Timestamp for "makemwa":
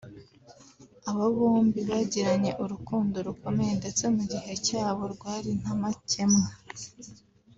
5.81-6.47